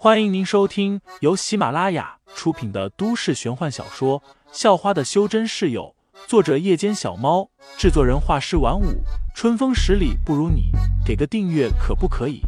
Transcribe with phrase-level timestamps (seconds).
[0.00, 4.20] 欢迎您收听由喜马拉雅出品的都市玄幻小说
[4.52, 5.96] 《校花的修真室友》，
[6.28, 9.02] 作者：夜间小猫，制作人：画师晚舞，
[9.34, 10.70] 春风十里不如你，
[11.04, 12.42] 给个订阅可不可以？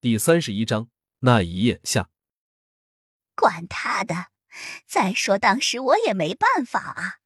[0.00, 0.88] 第三十一章
[1.20, 2.08] 那一夜下，
[3.36, 4.26] 管他的！
[4.84, 7.19] 再说当时我也没办法啊。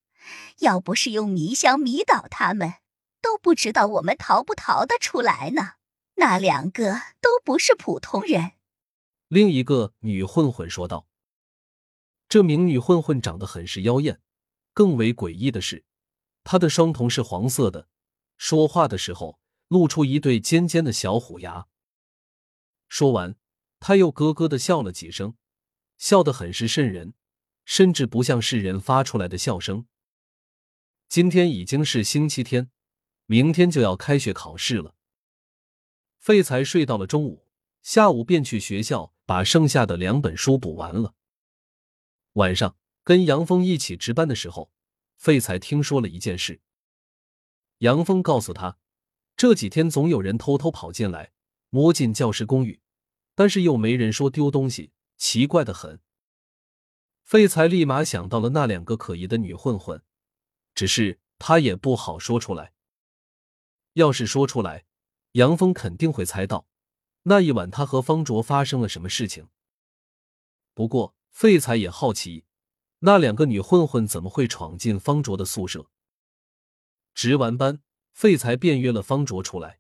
[0.61, 2.75] 要不是用迷香迷倒他们，
[3.21, 5.73] 都不知道我们逃不逃得出来呢。
[6.17, 8.53] 那两个都不是普通人。
[9.29, 11.09] 另一个女混混说道
[12.29, 14.21] ：“这名女混混长得很是妖艳，
[14.73, 15.85] 更为诡异的是，
[16.45, 17.89] 她的双瞳是黄色的，
[18.37, 21.67] 说话的时候露出一对尖尖的小虎牙。”
[22.89, 23.35] 说完，
[23.81, 25.35] 她又咯咯的笑了几声，
[25.99, 27.15] 笑得很是瘆人，
[27.65, 29.87] 甚至不像是人发出来的笑声。
[31.15, 32.73] 今天已经是星期天，
[33.27, 34.97] 明天就要开学考试了。
[36.19, 37.47] 废材睡到了中午，
[37.83, 41.15] 下午便去学校把剩下的两本书补完了。
[42.33, 44.73] 晚上跟杨峰一起值班的时候，
[45.17, 46.61] 废材听说了一件事。
[47.79, 48.79] 杨峰告诉他，
[49.37, 51.31] 这几天总有人偷偷跑进来
[51.71, 52.81] 摸进教师公寓，
[53.37, 56.01] 但是又没人说丢东西，奇怪的很。
[57.23, 60.03] 废材立马想到了那两个可疑的女混混。
[60.75, 62.73] 只是他也不好说出来。
[63.95, 64.87] 要是说出来，
[65.33, 66.67] 杨峰肯定会猜到
[67.23, 69.49] 那一晚他和方卓发生了什么事情。
[70.75, 72.45] 不过废材也好奇，
[72.99, 75.89] 那两个女混混怎么会闯进方卓的宿舍？
[77.15, 77.81] 值完班，
[78.13, 79.79] 废材便约了方卓出来。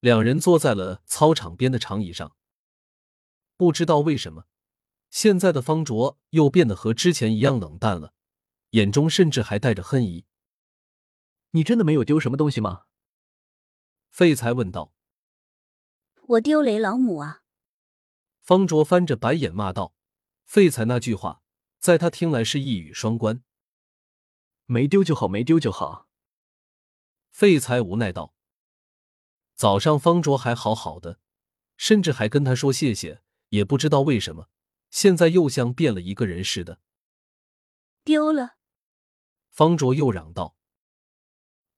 [0.00, 2.34] 两人坐在了操场边的长椅上。
[3.58, 4.46] 不知道为什么，
[5.10, 8.14] 现在的方卓又变得和之前一样冷淡了。
[8.70, 10.26] 眼中甚至还带着恨意。
[11.50, 12.84] 你真的没有丢什么东西吗？
[14.10, 14.92] 废材问道。
[16.28, 17.42] 我丢雷老母啊！
[18.40, 19.94] 方卓翻着白眼骂道。
[20.44, 21.42] 废材那句话，
[21.78, 23.42] 在他听来是一语双关。
[24.66, 26.08] 没丢就好，没丢就好。
[27.30, 28.34] 废材无奈道。
[29.54, 31.18] 早上方卓还好好的，
[31.76, 34.48] 甚至还跟他说谢谢，也不知道为什么，
[34.90, 36.80] 现在又像变了一个人似的。
[38.06, 38.54] 丢了。
[39.50, 40.56] 方卓又嚷道：“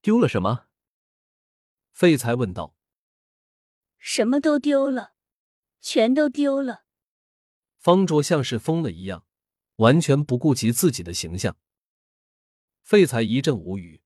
[0.02, 0.66] 丢了什么？”
[1.90, 2.76] 废材问道。
[3.96, 5.14] “什么都丢了，
[5.80, 6.84] 全都丢了。”
[7.80, 9.24] 方卓像是疯了一样，
[9.76, 11.56] 完全不顾及自己的形象。
[12.82, 14.02] 废材一阵无语，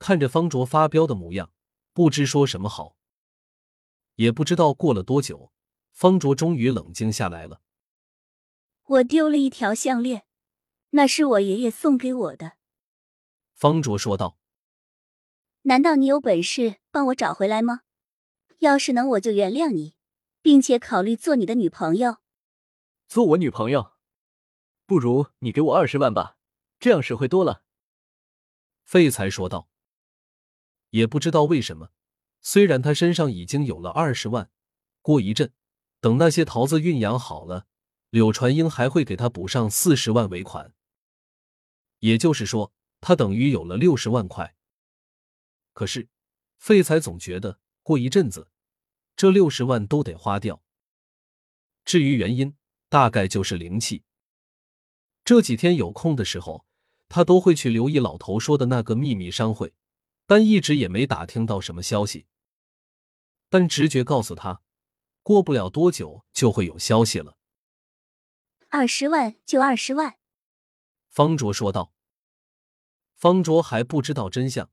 [0.00, 1.52] 看着方卓发飙的模样，
[1.92, 2.96] 不知说什么好。
[4.16, 5.52] 也不知道过了多久，
[5.92, 7.62] 方卓终于冷静下来了。
[8.82, 10.26] “我丢了一条项链，
[10.90, 12.52] 那是我爷爷送给我的。”
[13.54, 14.38] 方卓说道
[15.62, 17.80] ：“难道你有本事帮我找回来吗？
[18.58, 19.94] 要是能，我就原谅你，
[20.42, 22.18] 并且考虑做你的女朋友。
[23.08, 23.92] 做我女朋友？
[24.86, 26.36] 不如你给我二十万吧，
[26.78, 27.62] 这样实惠多了。”
[28.84, 29.68] 废材说道。
[30.90, 31.90] 也不知道为什么，
[32.40, 34.50] 虽然他身上已经有了二十万，
[35.02, 35.52] 过一阵，
[36.00, 37.66] 等那些桃子运养好了，
[38.10, 40.74] 柳传英还会给他补上四十万尾款。
[42.00, 42.72] 也就是说。
[43.02, 44.54] 他等于有了六十万块，
[45.72, 46.10] 可是
[46.58, 48.50] 废材总觉得过一阵子
[49.16, 50.62] 这六十万都得花掉。
[51.82, 52.54] 至于原因，
[52.90, 54.04] 大概就是灵气。
[55.24, 56.66] 这几天有空的时候，
[57.08, 59.72] 他都会去留意老头说的那个秘密商会，
[60.26, 62.26] 但一直也没打听到什么消息。
[63.48, 64.60] 但直觉告诉他，
[65.22, 67.38] 过不了多久就会有消息了。
[68.68, 70.18] 二十万就二十万，
[71.10, 71.92] 方卓说道。
[73.14, 74.70] 方卓还不知道真相，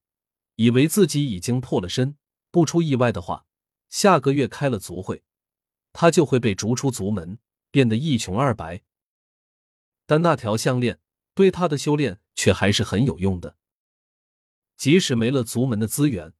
[0.55, 2.15] 以为自己已经破了身，
[2.51, 3.45] 不出意外的话，
[3.89, 5.23] 下个月开了族会，
[5.91, 7.39] 他就会被逐出族门，
[7.71, 8.83] 变得一穷二白。
[10.05, 11.01] 但那条项链
[11.33, 13.57] 对他的修炼却还是很有用的，
[14.77, 16.33] 即使没了族门的资源，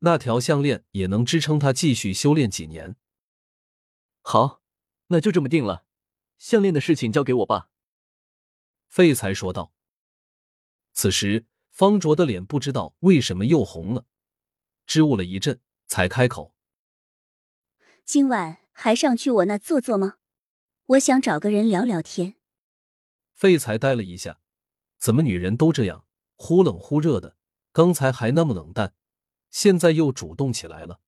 [0.00, 2.96] 那条项链也能支撑他继续修炼几年。
[4.22, 4.62] 好，
[5.08, 5.84] 那就这么定了，
[6.38, 7.68] 项链的事情交给我吧。”
[8.94, 9.72] 废材说道。
[10.92, 14.06] 此时，方卓的脸不知道为什么又红了，
[14.86, 16.54] 支吾了一阵，才开口
[18.06, 20.18] ：“今晚还上去我那坐坐吗？
[20.86, 22.36] 我想找个人聊聊天。”
[23.34, 24.38] 废材呆了一下，
[24.96, 26.06] 怎么女人都这样，
[26.36, 27.36] 忽冷忽热的？
[27.72, 28.94] 刚才还那么冷淡，
[29.50, 31.00] 现在又主动起来了。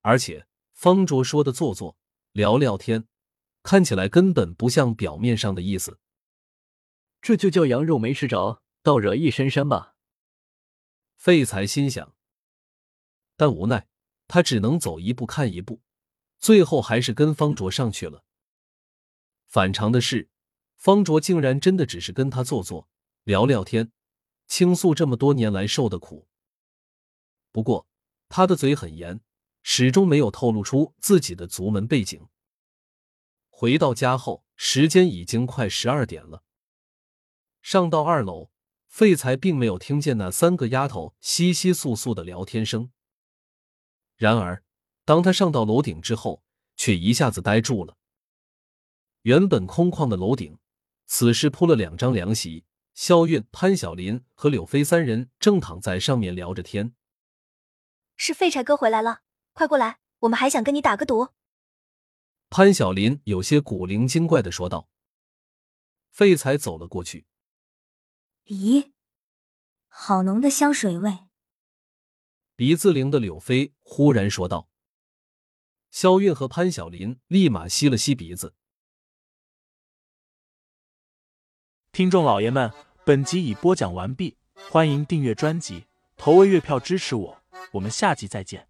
[0.00, 1.98] 而且，方卓说的坐坐
[2.32, 3.06] 聊聊天，
[3.62, 5.98] 看起来根本不像表面上的意思。
[7.22, 9.94] 这就叫羊肉没吃着，倒惹一身膻吧。
[11.14, 12.16] 废材心想，
[13.36, 13.86] 但无奈
[14.26, 15.80] 他只能走一步看一步，
[16.40, 18.24] 最后还是跟方卓上去了。
[19.46, 20.28] 反常的是，
[20.76, 22.88] 方卓竟然真的只是跟他坐坐，
[23.22, 23.92] 聊聊天，
[24.48, 26.26] 倾诉这么多年来受的苦。
[27.52, 27.86] 不过
[28.28, 29.20] 他的嘴很严，
[29.62, 32.26] 始终没有透露出自己的族门背景。
[33.48, 36.42] 回到家后，时间已经快十二点了。
[37.62, 38.50] 上到二楼，
[38.88, 42.90] 废材并没有听见那三个丫头窸窸窣窣的聊天声。
[44.16, 44.62] 然而，
[45.04, 46.42] 当他上到楼顶之后，
[46.76, 47.96] 却一下子呆住了。
[49.22, 50.58] 原本空旷的楼顶，
[51.06, 52.64] 此时铺了两张凉席，
[52.94, 56.94] 肖韵、潘晓林和柳飞三人正躺在上面聊着天。
[58.16, 59.20] 是废柴哥回来了，
[59.52, 61.28] 快过来，我们还想跟你打个赌。
[62.50, 64.88] 潘晓林有些古灵精怪的说道。
[66.10, 67.24] 废材走了过去。
[68.46, 68.92] 咦，
[69.86, 71.28] 好浓的香水味！
[72.56, 74.68] 鼻子灵的柳飞忽然说道。
[75.90, 78.54] 肖韵和潘晓林立马吸了吸鼻子。
[81.92, 82.72] 听众老爷们，
[83.04, 85.86] 本集已播讲完毕，欢迎订阅专辑，
[86.16, 87.42] 投喂月票支持我，
[87.72, 88.68] 我们下集再见。